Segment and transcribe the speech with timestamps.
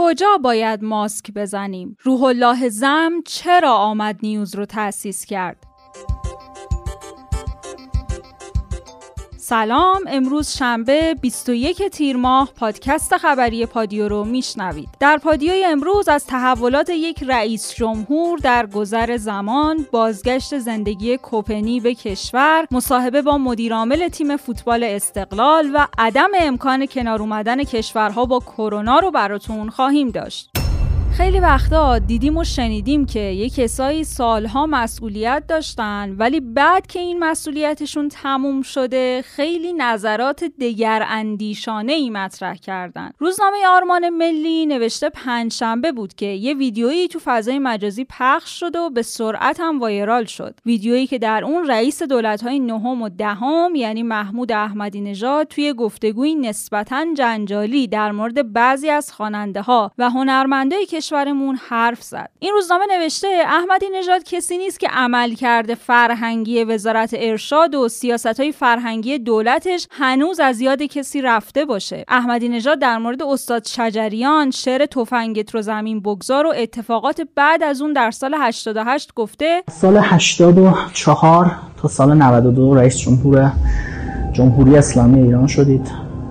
[0.00, 5.67] کجا باید ماسک بزنیم؟ روح الله زم چرا آمد نیوز رو تأسیس کرد؟
[9.48, 14.88] سلام امروز شنبه 21 تیر ماه پادکست خبری پادیو رو میشنوید.
[15.00, 21.94] در پادیوی امروز از تحولات یک رئیس جمهور در گذر زمان بازگشت زندگی کوپنی به
[21.94, 28.98] کشور مصاحبه با مدیرعامل تیم فوتبال استقلال و عدم امکان کنار اومدن کشورها با کرونا
[28.98, 30.57] رو براتون خواهیم داشت.
[31.16, 37.18] خیلی وقتا دیدیم و شنیدیم که یه کسایی سالها مسئولیت داشتن ولی بعد که این
[37.18, 43.10] مسئولیتشون تموم شده خیلی نظرات دگر اندیشانه ای مطرح کردن.
[43.18, 48.90] روزنامه آرمان ملی نوشته پنجشنبه بود که یه ویدیویی تو فضای مجازی پخش شده و
[48.90, 50.60] به سرعت هم وایرال شد.
[50.66, 56.34] ویدیویی که در اون رئیس دولت‌های نهم و دهم یعنی محمود احمدی نژاد توی گفتگوی
[56.34, 62.30] نسبتا جنجالی در مورد بعضی از خواننده ها و هنرمندایی که کشورمون حرف زد.
[62.38, 68.40] این روزنامه نوشته احمدی نژاد کسی نیست که عمل کرده فرهنگی وزارت ارشاد و سیاست
[68.40, 72.04] های فرهنگی دولتش هنوز از یاد کسی رفته باشه.
[72.08, 77.82] احمدی نژاد در مورد استاد شجریان شعر تفنگت رو زمین بگذار و اتفاقات بعد از
[77.82, 83.52] اون در سال 88 گفته سال 84 تا سال 92 رئیس جمهور
[84.32, 85.90] جمهوری اسلامی ایران شدید.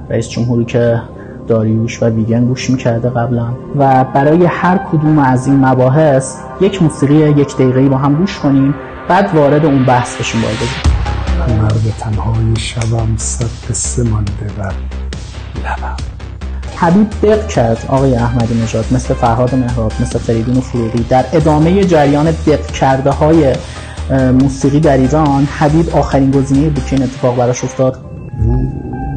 [0.09, 1.01] رئیس جمهوری که
[1.47, 3.47] داریوش و ویگن گوش می‌کرده قبلا.
[3.75, 8.75] و برای هر کدوم از این مباحث یک موسیقی یک دقیقه با هم گوش کنیم
[9.07, 14.73] بعد وارد اون بحث بشیم باید بگیم مرد تنهای شبم صد قصه مانده بر
[15.59, 15.95] لبم.
[16.75, 21.05] حبیب دق کرد آقای احمدی نژاد مثل فرهاد مهراب مثل فریدون فروغی.
[21.09, 23.55] در ادامه جریان دق کرده های
[24.41, 27.99] موسیقی در ایران حبیب آخرین گزینه بود که این اتفاق براش افتاد.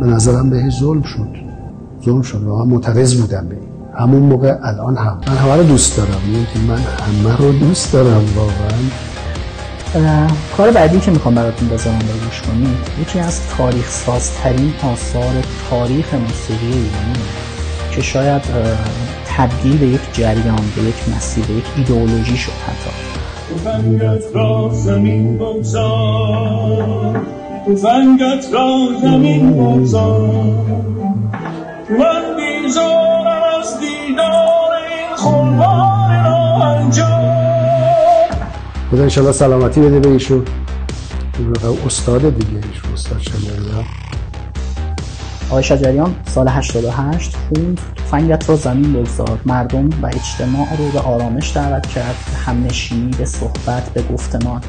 [0.00, 1.49] به نظرم به ظلم شد.
[2.04, 2.42] ظلم شد.
[2.42, 3.56] واقعا معترض بودم به
[3.98, 5.20] همون موقع الان هم.
[5.26, 6.20] من همه رو دوست دارم.
[6.32, 8.78] یعنی من همه رو دوست دارم واقعا.
[10.56, 12.68] کار بعدی که می‌خوام براتون بذارم و گوش کنید
[13.02, 15.32] یکی از تاریخ سازترین آثار
[15.70, 17.24] تاریخ موسیقی ایرانی
[17.90, 18.42] که شاید
[19.36, 22.90] تبدیل به یک جریان به یک مسیر به یک ایدئولوژی شد حتی.
[23.54, 27.20] تفنگت را زمین بگذار.
[27.66, 30.30] تفنگت را زمین بگذار.
[31.98, 36.26] من بیزارم از دیدار این خلوان
[36.62, 37.30] انجام
[38.90, 40.44] خدا انشالله سلامتی بده به ایشون.
[41.86, 43.84] استاد دیگه ایشون استاد شجریان
[45.50, 49.38] آقای شجریان سال 88 خوند تفنگت را زمین بگذار.
[49.44, 54.60] مردم و اجتماع رو به آرامش دعوت کرد به همنشینی به صحبت به گفتمان.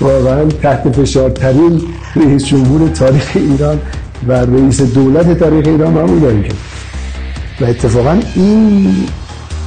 [0.00, 1.82] واقعا تحت فشارترین
[2.16, 3.80] رئیس جمهور تاریخ ایران.
[4.26, 6.52] و رئیس دولت تاریخ ایران همون داریم که
[7.60, 8.94] و اتفاقا این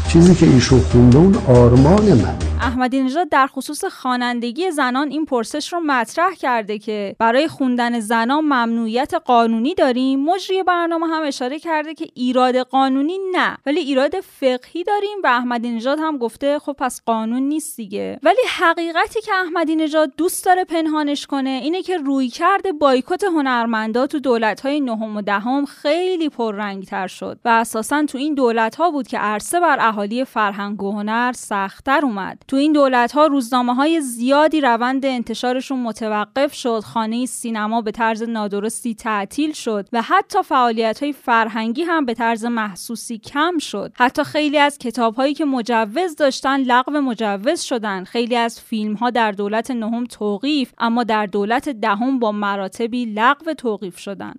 [0.07, 5.79] چیزی که ایشون خونده آرمان من احمدی نژاد در خصوص خوانندگی زنان این پرسش رو
[5.79, 12.07] مطرح کرده که برای خوندن زنان ممنوعیت قانونی داریم مجری برنامه هم اشاره کرده که
[12.13, 17.43] ایراد قانونی نه ولی ایراد فقهی داریم و احمدی نژاد هم گفته خب پس قانون
[17.43, 18.19] نیست دیگه.
[18.23, 24.07] ولی حقیقتی که احمدی نژاد دوست داره پنهانش کنه اینه که روی کرده بایکوت هنرمندا
[24.07, 28.75] تو دولت های نهم و دهم خیلی پررنگ تر شد و اساسا تو این دولت
[28.75, 32.43] ها بود که عرصه بر اهالی فرهنگ و هنر سختتر اومد.
[32.51, 38.23] تو این دولت ها روزنامه های زیادی روند انتشارشون متوقف شد خانه سینما به طرز
[38.23, 43.91] نادرستی تعطیل شد و حتی فعالیت های فرهنگی هم به طرز محسوسی کم شد.
[43.95, 48.03] حتی خیلی از کتاب هایی که مجوز داشتن لغو مجوز شدن.
[48.03, 53.53] خیلی از فیلم ها در دولت نهم توقیف اما در دولت دهم با مراتبی لغو
[53.53, 54.33] توقیف شدن.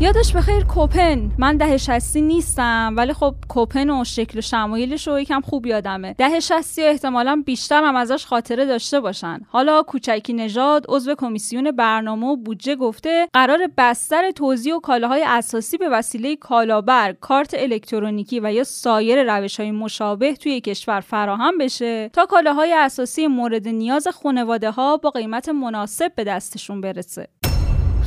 [0.00, 1.30] یادش بخیر کوپن.
[1.38, 6.14] من ده شستی نیستم ولی خب کوپن و شکل شمایلش رو یکم خوب یادمه.
[6.18, 9.40] ده شستی و احتمالا بیشتر هم ازش خاطره داشته باشن.
[9.48, 15.76] حالا کوچکی نژاد عضو کمیسیون برنامه و بودجه گفته قرار بستر توزیع و کالاهای اساسی
[15.76, 22.08] به وسیله کالابر کارت الکترونیکی و یا سایر روش های مشابه توی کشور فراهم بشه
[22.08, 27.28] تا کالاهای اساسی مورد نیاز خانواده ها با قیمت مناسب به دستشون برسه.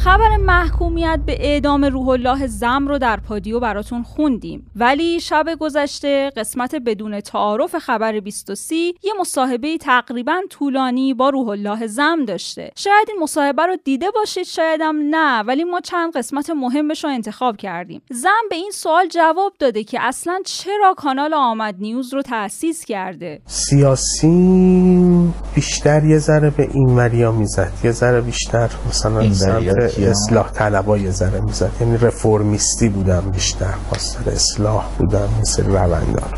[0.03, 4.71] خبر محکومیت به اعدام روح الله زم رو در پادیو براتون خوندیم.
[4.75, 11.87] ولی شب گذشته قسمت بدون تعارف خبر 23 یه مصاحبه تقریبا طولانی با روح الله
[11.87, 12.71] زم داشته.
[12.75, 17.57] شاید این مصاحبه رو دیده باشید شایدم نه ولی ما چند قسمت مهمش رو انتخاب
[17.57, 18.01] کردیم.
[18.11, 23.41] زم به این سوال جواب داده که اصلا چرا کانال آمد نیوز رو تأسیس کرده؟
[23.45, 29.23] سیاسی بیشتر یه ذره به این وریا می‌زد یه ذره بیشتر مثلا
[29.97, 31.71] اصلاح طلبا یه ذره می‌زد.
[31.81, 36.37] یعنی رفرمیستی بودم بیشتر خواستر اصلاح بودم مثل روندار.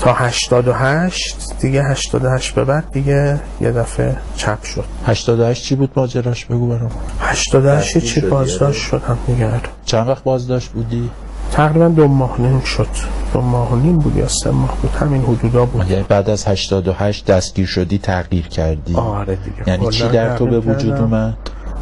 [0.00, 4.84] تا 88 دیگه 88 به بعد دیگه یه دفعه چپ شد.
[5.06, 6.90] 88 چی بود ماجراش؟ بگو برام.
[7.20, 9.50] 88 تحقیق چی بازداشت شدم دیگه
[9.84, 11.10] چند وقت بازداشت بودی؟
[11.52, 12.88] تقریبا دو ماه نیم شد.
[13.32, 14.90] دو ماه و نیم بود یا سه ماه بود.
[14.90, 15.90] همین حدودا بود.
[15.90, 18.94] یعنی بعد از 88 دستگیر شدی تغییر کردی.
[18.94, 19.56] آره دیگه.
[19.66, 20.92] یعنی چی در تو به وجود.
[20.92, 21.36] اومد؟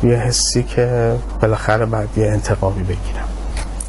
[0.05, 1.13] یه حسی که
[1.43, 3.29] بالاخره بعد یه انتقامی بگیرم.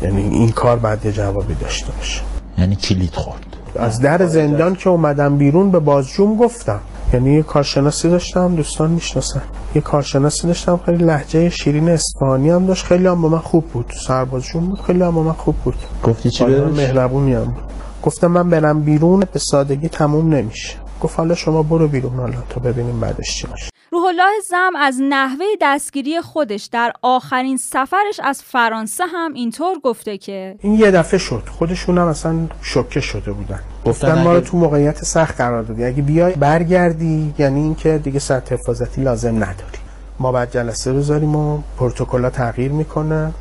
[0.02, 2.22] یعنی این کار بعد یه جوابی داشته باشه.
[2.58, 3.46] یعنی کلید خورد؟
[3.76, 6.80] از در زندان که اومدم بیرون به بازجوم گفتم.
[7.14, 9.42] یعنی یه کارشناسی داشتم دوستان می‌شناسن.
[9.76, 12.86] یه کارشناسی داشتم خیلی لحجه شیرین اصفهانی هم داشت.
[12.86, 13.94] خیلی هم با من خوب بود.
[14.08, 15.76] سربازجوم بود خیلی هم با من خوب بود.
[16.04, 17.64] گفتی چی بهش؟ مهربونی هم بود.
[18.04, 20.76] گفتم من برم بیرون به سادگی تموم نمیشه.
[21.02, 23.75] گفت حالا شما برو بیرون حالا تا ببینیم بعدش چی میشه.
[23.96, 30.18] روح الله زم از نحوه دستگیری خودش در آخرین سفرش از فرانسه هم اینطور گفته
[30.18, 31.44] که این یه دفعه شد.
[31.52, 33.60] خودشون هم اصلا شوکه شده بودن.
[33.86, 35.84] گفتن ما رو تو موقعیت سخت قرار دادی.
[35.84, 39.80] اگه بیای برگردی یعنی اینکه دیگه سطح حفاظتی لازم نداری.
[40.20, 43.32] ما بعد جلسه بذاریم و پروتکل‌ها تغییر می‌کنه.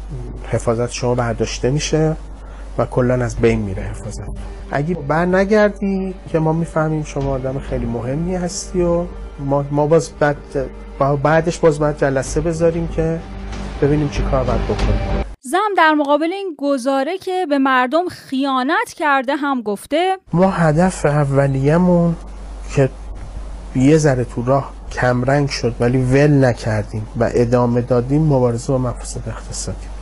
[0.48, 2.16] حفاظت شما برداشته میشه
[2.78, 4.28] و کلا از بین میره حفاظت.
[4.70, 9.04] اگه بر نگردی که ما می‌فهمیم شما آدم خیلی مهمی هستی و
[9.38, 10.36] ما, ما باز بعد
[11.22, 13.20] بعدش باز باید جلسه بذاریم که
[13.82, 15.24] ببینیم چی کار باید بکنیم.
[15.40, 22.16] زم در مقابل این گزاره که به مردم خیانت کرده هم گفته ما هدف اولیه‌مون
[22.74, 22.88] که
[23.76, 29.28] یه ذره تو راه کمرنگ شد ولی ول نکردیم و ادامه دادیم مبارزه با مفاسد
[29.28, 29.93] اقتصادی.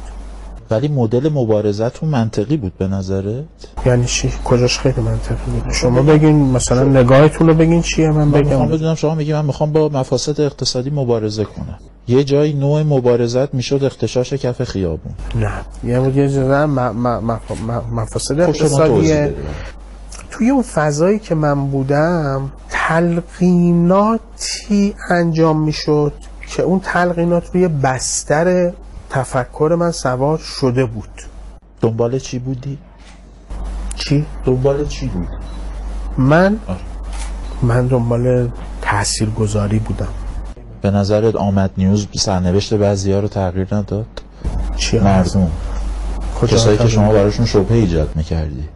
[0.71, 3.45] ولی مدل مبارزتون منطقی بود به نظرت؟
[3.87, 8.39] یعنی چی؟ کجاش خیلی منطقی بود؟ شما بگین مثلا نگاهتون رو بگین چیه؟ من من
[8.39, 11.79] می‌خوام بگم بدونم شما میگی من می‌خوام با مفاسد اقتصادی مبارزه کنم.
[12.09, 15.13] یه جایی نوع مبارزت می‌شد اختشاش کف خیابون.
[15.35, 15.53] نه.
[15.85, 16.67] یه بود یه جزء
[17.93, 19.35] مفاسد خب اقتصادیه.
[20.31, 24.15] توی اون فضایی که من بودم تلقیناتی
[25.11, 26.13] انجام می‌شد
[26.49, 28.73] که اون تلقینات روی بستر
[29.13, 31.23] تفکر من سوار شده بود.
[31.81, 32.79] دنبال چی بودی؟
[33.97, 35.29] چی؟ دنبال چی بود؟
[36.19, 36.79] من؟ آره.
[37.63, 38.49] من دنبال
[38.83, 40.09] تاثیرگذاری بودم.
[40.83, 44.07] به نظرت آمد نیوز سرنوشت بعضی ها رو تغییر نداد؟
[44.77, 45.51] چی مردم.
[46.49, 48.69] کسایی که شما؟ براشون شبهه ایجاد می‌کردی.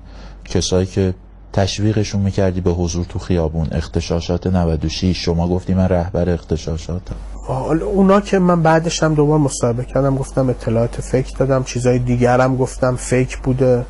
[0.44, 1.14] کسایی که
[1.52, 3.68] تشویقشون می‌کردی به حضور تو خیابون.
[3.72, 7.16] اختشاشات 96 شما گفتی من رهبر اختشاشاتم.
[7.48, 12.96] اونا که من بعدش هم دوبار مصاحبه کردم گفتم اطلاعات فیک دادم چیزای دیگرم گفتم
[12.96, 13.86] فیک بوده.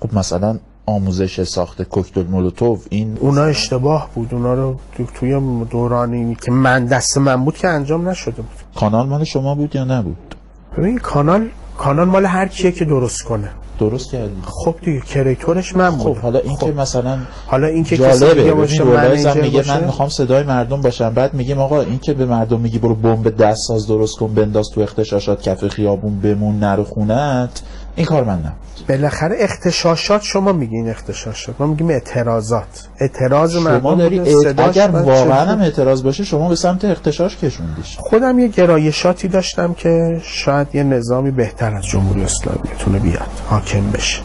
[0.00, 4.34] خب مثلا آموزش ساخت کوکتل مولوتوف این اونا اشتباه بود.
[4.34, 5.40] اونا رو تو- توی
[5.70, 8.50] دورانی که من دست من بود که انجام نشده بود.
[8.76, 10.34] کانال مال شما بود یا نبود؟
[10.78, 11.48] ببین کانال
[11.78, 13.50] کانال مال هر کیه که درست کنه.
[13.80, 16.20] درست کردی؟ خب دیگه کریتورش من خب بودم.
[16.20, 19.78] حالا این که مثلا حالا این که کسی جالبه باشه هم منیجر میگه باشه.
[19.78, 21.14] من می‌خوام صدای مردم باشم.
[21.14, 24.70] بعد میگیم آقا این که به مردم میگی برو بمب دست ساز درست کن بنداز
[24.70, 27.62] تو اختشاشات کف خیابون بمون نرو خونت
[27.96, 31.54] این کار من نبود بالاخره اختشاشات شما میگین اختشاشات.
[31.58, 32.88] ما میگیم اعتراضات.
[33.00, 36.84] اعتراض شما مردم داری بوده، اعت- صداش اگر واقعا هم اعتراض باشه شما به سمت
[36.84, 37.96] اختشاش کشوندیش.
[37.98, 43.90] خودم یه گرایشاتی داشتم که شاید یه نظامی بهتر از جمهوری اسلامی بتونه بیاد حاکم
[43.90, 44.22] بشه.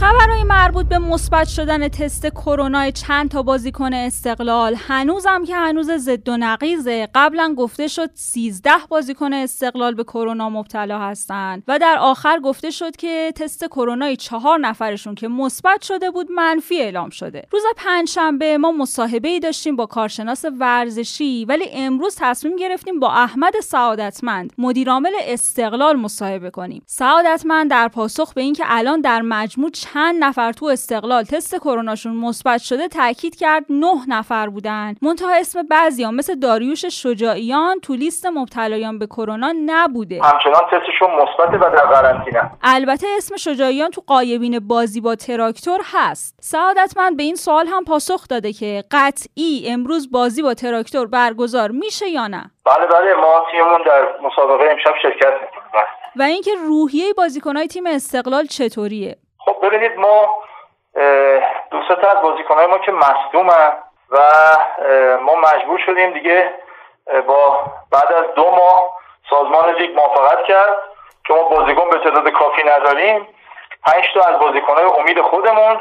[0.00, 6.28] خبرهای مربوط به مثبت شدن تست کرونا چند تا بازیکن استقلال؟ هنوزم که هنوز ضد
[6.28, 11.62] و نقیزه قبلا گفته شد 13 بازیکن استقلال به کرونا مبتلا هستند.
[11.68, 16.80] و در آخر گفته شد که تست کرونا چهار نفرشون که مثبت شده بود منفی
[16.80, 17.42] اعلام شده.
[17.50, 23.60] روز پنجشنبه ما مصاحبه ای داشتیم با کارشناس ورزشی ولی امروز تصمیم گرفتیم با احمد
[23.62, 26.82] سعادتمند مدیرعامل استقلال مصاحبه کنیم.
[26.86, 32.60] سعادتمند در پاسخ به اینکه الان در مجموع چند نفر تو استقلال تست کروناشون مثبت
[32.60, 34.94] شده تاکید کرد نه نفر بودن.
[35.02, 40.20] منتها اسم بعضیا مثل داریوش شجاعیان تو لیست مبتلایان به کرونا نبوده.
[40.22, 42.50] همچنان تستشون مثبت و در قرنطینه.
[42.62, 46.38] البته اسم شجاعیان تو قایبین بازی با تراکتور هست.
[46.40, 52.08] سعادتمند به این سوال هم پاسخ داده که قطعی امروز بازی با تراکتور برگزار میشه
[52.08, 55.84] یا نه؟ بله بله ما تیممون در مسابقه امشب شرکت می‌کنیم.
[56.16, 59.16] و اینکه روحیه بازیکنهای تیم استقلال چطوریه؟
[59.50, 60.42] خب ببینید ما
[61.70, 63.72] دو سه از بازیکنهای ما که مصدومن
[64.10, 64.18] و
[65.20, 66.54] ما مجبور شدیم دیگه
[67.26, 68.98] با بعد از دو ماه
[69.30, 70.76] سازمان لیگ موافقت کرد
[71.26, 73.28] که ما بازیکن به تعداد کافی نداریم.
[73.86, 75.80] پنج تا از بازیکنهای امید خودمون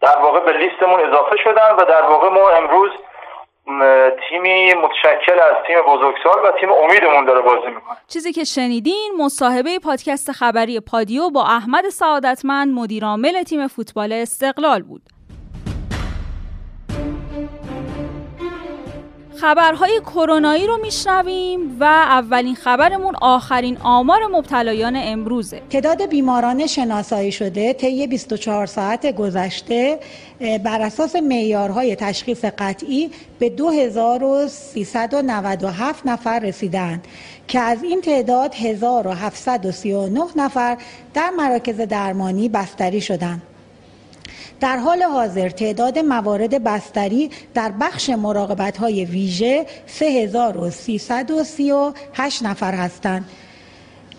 [0.00, 2.90] در واقع به لیستمون اضافه شدن و در واقع ما امروز
[4.28, 7.96] تیمی متشکل از تیم بزرگسال و تیم امیدمون داره بازی می‌کنه.
[8.08, 15.02] چیزی که شنیدین مصاحبه پادکست خبری پادیو با احمد سعادتمند مدیرعامل تیم فوتبال استقلال بود.
[19.42, 27.72] خبرهای کرونایی رو میشنویم و اولین خبرمون آخرین آمار مبتلایان امروزه تعداد بیماران شناسایی شده
[27.72, 29.98] طی 24 ساعت گذشته
[30.40, 37.06] بر اساس معیارهای تشخیص قطعی به 2397 نفر رسیدند
[37.48, 40.76] که از این تعداد 1739 نفر
[41.14, 43.42] در مراکز درمانی بستری شدند.
[44.62, 53.24] در حال حاضر تعداد موارد بستری در بخش مراقبت های ویژه 3338 نفر هستند.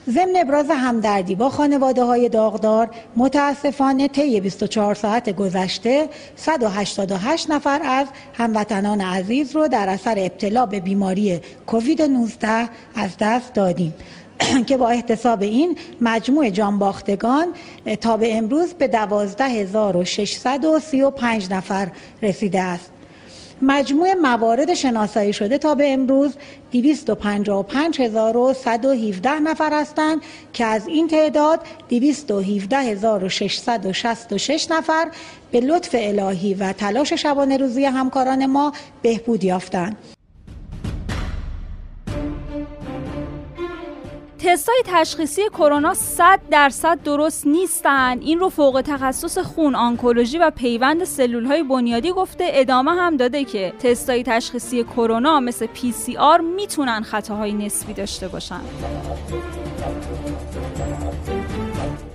[0.10, 8.08] ضمن ابراز همدردی با خانواده های داغدار متاسفانه طی 24 ساعت گذشته 188 نفر از
[8.34, 13.94] هموطنان عزیز رو در اثر ابتلا به بیماری کووید 19 از دست دادیم
[14.68, 17.48] که با احتساب این مجموع جانباختگان
[18.02, 22.92] تا به امروز به 12635 نفر رسیده است
[23.62, 26.34] مجموع موارد شناسایی شده تا به امروز
[26.72, 30.22] 255117 نفر هستند
[30.54, 31.60] که از این تعداد
[31.90, 35.08] 217666 نفر
[35.52, 39.98] به لطف الهی و تلاش شبانه روزی همکاران ما بهبود یافتند.
[44.44, 48.20] تستای تشخیصی کرونا 100 درصد درست نیستن.
[48.22, 53.44] این رو فوق تخصص خون آنکولوژی و پیوند سلول های بنیادی گفته ادامه هم داده
[53.44, 58.62] که تستای تشخیصی کرونا مثل پی سی آر می‌تونن خطاهای نسبی داشته باشن.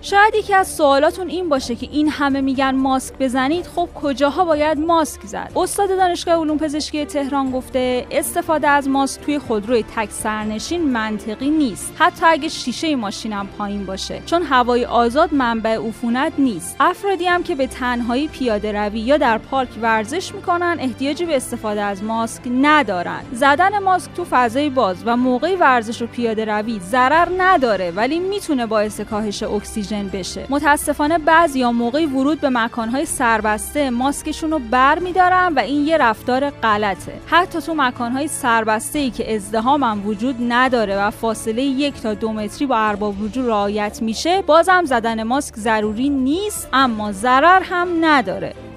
[0.02, 4.78] شاید یکی از سوالاتون این باشه که این همه میگن ماسک بزنید خب کجاها باید
[4.78, 10.90] ماسک زد؟ استاد دانشگاه علوم پزشکی تهران گفته استفاده از ماسک توی خودروی تک سرنشین
[10.90, 11.92] منطقی نیست.
[11.98, 16.76] حتی اگه شیشه ماشینم پایین باشه چون هوای آزاد منبع عفونت نیست.
[16.80, 21.82] افرادی هم که به تنهایی پیاده روی یا در پارک ورزش می‌کنن احتیاجی به استفاده
[21.82, 23.20] از ماسک ندارن.
[23.32, 28.66] زدن ماسک تو فضای باز و موقع ورزش و پیاده روی ضرر نداره ولی می‌تونه
[28.66, 30.47] باعث کاهش اکسیژن بشه.
[30.49, 36.50] متاسفانه بعضیا موقع ورود به مکانهای سربسته ماسکشون رو بر میدارن و این یه رفتار
[36.50, 37.12] غلطه.
[37.26, 42.33] حتی تو مکانهای سربسته ای که ازدهام هم وجود نداره و فاصله یک تا دو
[42.33, 48.67] متری با ارباب رجوع رعایت میشه بازم زدن ماسک ضروری نیست اما ضرر هم نداره.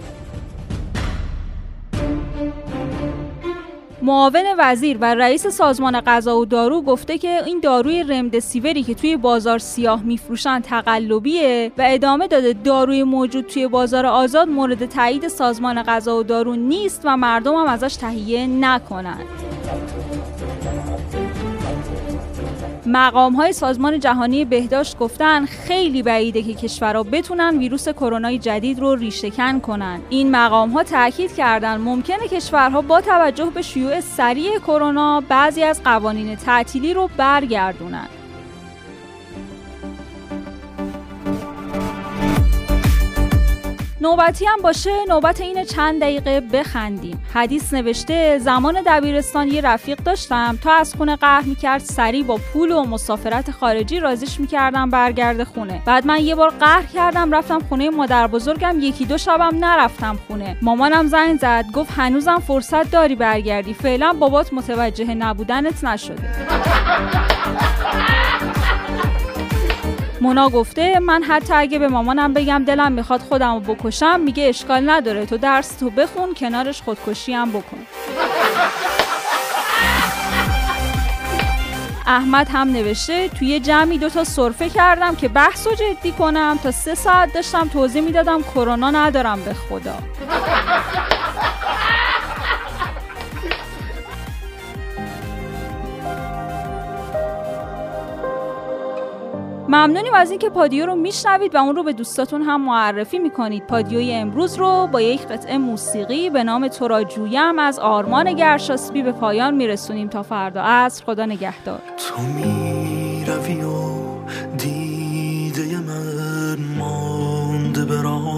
[4.04, 9.18] معاون وزیر و رئیس سازمان غذا و دارو گفته که این داروی رمدسیوری که توی
[9.18, 15.84] بازار سیاه میفروشن تقلبیه و ادامه داده داروی موجود توی بازار آزاد مورد تایید سازمان
[15.84, 19.20] غذا و دارو نیست و مردم هم ازش تهیه نکنن.
[22.92, 28.96] مقام های سازمان جهانی بهداشت گفتن خیلی بعیده که کشورها بتونن ویروس کرونا جدید رو
[28.96, 30.02] ریشهکن کنن.
[30.10, 35.84] این مقام ها تاکید کردن ممکنه کشورها با توجه به شیوع سریع کرونا بعضی از
[35.84, 38.08] قوانین تعطیلی رو برگردونن.
[44.02, 47.24] نوبتی هم باشه نوبت این چند دقیقه بخندیم.
[47.34, 50.60] حدیث نوشته زمان دبیرستان یه رفیق داشتم.
[50.64, 55.82] تا از خونه قهر می‌کرد سری با پول و مسافرت خارجی رازیش می‌کردم برگرد خونه.
[55.86, 60.58] بعد من یه بار قهر کردم رفتم خونه مادر بزرگم یکی دو شبم نرفتم خونه.
[60.62, 63.74] مامانم زنگ زد گفت هنوزم فرصت داری برگردی.
[63.74, 66.30] فعلا بابات متوجه نبودنت نشده.
[70.22, 74.90] مونا گفته من حتی اگه به مامانم بگم دلم می‌خواد خودم رو بکشم میگه اشکال
[74.90, 75.26] نداره.
[75.26, 77.78] تو درس تو بخون کنارش خودکشی هم بکن.
[82.08, 86.60] احمد هم نوشته توی جمعی دوتا صرفه کردم که بحث و جدی کنم.
[86.64, 89.98] تا سه ساعت داشتم توضیح می‌دادم کرونا ندارم به خدا.
[99.72, 103.68] ممنونیم از اینکه پادیو رو میشنوید و اون رو به دوستاتون هم معرفی می‌کنید.
[103.68, 109.02] پادیوی امروز رو با یک قطعه موسیقی به نام تو را جویم از آرمان گرشاسبی
[109.02, 110.62] به پایان میرسونیم تا فردا.
[110.62, 111.82] عصر خدا نگهدار.
[111.98, 113.92] تو می‌روی و
[114.58, 118.36] دیده من مانده به راحت.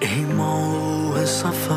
[0.00, 1.75] ای ماه سفر